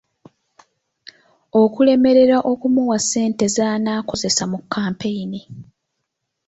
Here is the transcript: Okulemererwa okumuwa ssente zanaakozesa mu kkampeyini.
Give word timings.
Okulemererwa 1.61 2.37
okumuwa 2.51 2.97
ssente 3.03 3.45
zanaakozesa 3.55 4.43
mu 4.51 4.57
kkampeyini. 4.61 5.41